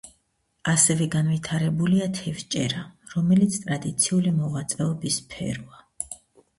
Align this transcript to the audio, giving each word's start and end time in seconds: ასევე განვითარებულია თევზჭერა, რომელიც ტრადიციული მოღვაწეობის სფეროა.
ასევე 0.71 1.07
განვითარებულია 1.15 2.09
თევზჭერა, 2.21 2.83
რომელიც 3.13 3.61
ტრადიციული 3.69 4.35
მოღვაწეობის 4.43 5.23
სფეროა. 5.25 5.89